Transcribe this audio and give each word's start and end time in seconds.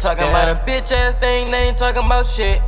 talking 0.00 0.24
about 0.24 0.48
a 0.48 0.54
bitch 0.64 0.92
ass 0.92 1.14
thing, 1.20 1.50
they 1.50 1.68
ain't 1.68 1.76
talking 1.76 2.04
about 2.04 2.24
shit. 2.24 2.62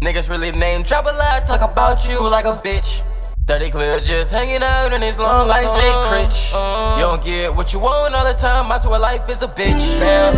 Niggas 0.00 0.30
really 0.30 0.52
name 0.52 0.84
drop 0.84 1.06
a 1.06 1.10
lot, 1.10 1.44
talk 1.44 1.60
about 1.60 2.08
you 2.08 2.22
like 2.22 2.44
a 2.44 2.54
bitch. 2.54 3.02
30 3.48 3.70
clear 3.70 3.98
just 3.98 4.30
hanging 4.30 4.62
out 4.62 4.92
in 4.92 5.02
his 5.02 5.18
long 5.18 5.48
like 5.48 5.66
Jay 5.74 5.90
Critch. 6.06 6.54
You 6.54 7.02
don't 7.02 7.24
get 7.24 7.50
what 7.50 7.72
you 7.72 7.80
want 7.80 8.14
all 8.14 8.24
the 8.24 8.38
time, 8.38 8.70
I 8.70 8.78
swear 8.78 9.00
life 9.00 9.28
is 9.28 9.42
a 9.42 9.48
bitch. 9.48 9.82
Damn, 9.98 10.32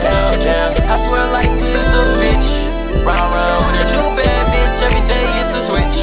damn, 0.00 0.40
damn. 0.40 0.72
I 0.88 0.96
swear 0.96 1.28
life 1.28 1.60
is 1.60 1.92
a 1.92 2.04
bitch. 2.24 2.48
Round, 3.04 3.20
round 3.20 3.60
with 3.68 3.84
a 3.84 3.86
new 3.92 4.16
bad 4.16 4.44
bitch, 4.48 4.80
every 4.88 5.04
day 5.04 5.24
it's 5.44 5.52
a 5.52 5.60
switch. 5.68 5.96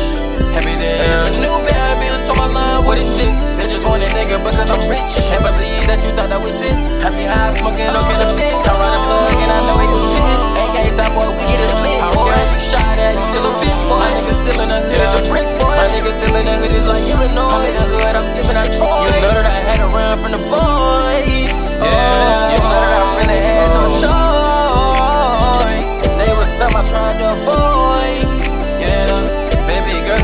Every 0.53 0.77
day 0.77 1.01
it's 1.01 1.37
a 1.37 1.41
new 1.41 1.57
bad 1.65 1.97
bitch 1.97 2.29
on 2.29 2.37
my 2.37 2.45
line, 2.45 2.85
what 2.85 2.99
is 2.99 3.09
this? 3.17 3.55
They 3.57 3.65
just 3.65 3.87
want 3.87 4.03
a 4.03 4.07
nigga 4.07 4.37
because 4.37 4.69
I'm 4.69 4.85
rich. 4.85 5.17
Can't 5.33 5.41
believe 5.41 5.87
that 5.89 5.97
you 6.05 6.11
thought 6.13 6.29
that 6.29 6.41
was 6.41 6.53
this. 6.61 7.01
Happy 7.01 7.25
high 7.25 7.57
smoking, 7.57 7.89
don't 7.89 8.05
get 8.05 8.21
a 8.21 8.29
bitch. 8.37 8.98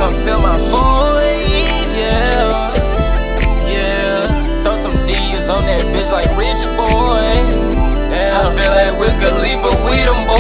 Come 0.06 0.14
feel 0.24 0.40
my 0.40 0.56
void. 0.70 1.66
Yeah, 1.98 2.70
yeah. 3.66 4.62
Throw 4.62 4.78
some 4.78 4.98
D's 5.08 5.50
on 5.50 5.64
that 5.66 5.82
bitch 5.94 6.12
like 6.12 6.30
rich 6.38 6.64
boy. 6.78 7.26
Yeah, 8.14 8.38
I 8.38 8.54
feel 8.54 8.72
like 8.78 9.00
Wiz 9.00 9.18
Khalifa, 9.18 9.70
we 9.86 9.98
them 10.06 10.28
boys. 10.28 10.35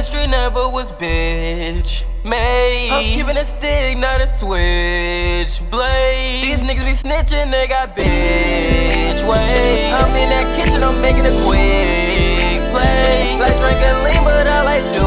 Was 0.00 0.14
in 0.14 0.30
the 0.30 0.30
street, 0.30 0.30
never 0.30 0.68
was 0.72 0.92
bitch. 0.92 2.04
Made. 2.24 2.90
I'm 2.90 3.04
keeping 3.04 3.36
a 3.36 3.44
stick, 3.44 3.98
not 3.98 4.20
a 4.20 4.26
switch 4.26 5.60
blade. 5.70 6.42
These 6.42 6.60
niggas 6.60 6.84
be 6.84 6.96
snitching, 6.96 7.50
they 7.50 7.66
got 7.66 7.96
bitch 7.96 9.20
ways. 9.28 9.92
I'm 9.92 10.12
in 10.16 10.28
that 10.32 10.46
kitchen, 10.56 10.82
I'm 10.82 11.00
making 11.00 11.26
a 11.26 11.34
quick 11.44 12.60
play. 12.72 13.36
Like 13.40 13.56
drinking 13.60 13.98
lean, 14.04 14.22
but 14.24 14.46
I 14.46 14.64
like 14.64 14.84
do 14.96 15.04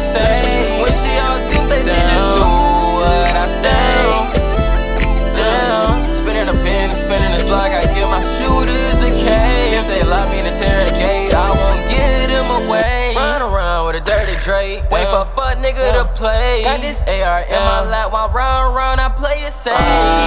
say. 0.00 0.80
When 0.80 0.92
she 0.96 1.12
all 1.20 1.36
do 1.48 1.56
say, 1.68 1.80
she 1.84 1.92
just 1.92 2.28
do 2.36 2.48
what 2.96 3.32
I 3.32 3.46
say. 3.60 4.42
Down, 5.36 6.08
spinning 6.12 6.48
a 6.48 6.56
pin, 6.64 6.96
spinning 6.96 7.32
the 7.38 7.44
block. 7.44 7.72
I 7.72 7.84
give 7.92 8.08
my 8.08 8.24
shooters 8.36 9.00
a 9.04 9.10
K. 9.12 9.76
If 9.76 9.86
they 9.88 10.02
lock 10.04 10.28
me 10.30 10.40
in 10.40 10.46
a 10.46 10.52
interrogate, 10.52 11.21
with 14.46 14.54
a 14.54 14.58
dirty 14.58 14.76
Drake. 14.76 14.90
Wait 14.90 15.06
for 15.06 15.20
a 15.20 15.24
fuck 15.24 15.58
nigga 15.58 15.92
to 15.92 16.04
play. 16.14 16.62
Got 16.64 16.80
this 16.80 17.02
AR 17.02 17.42
in 17.42 17.50
my 17.50 17.84
lap 17.88 18.12
while 18.12 18.28
round 18.28 18.74
round 18.74 19.00
I 19.00 19.08
play 19.08 19.42
it 19.44 19.52
safe. 19.52 20.21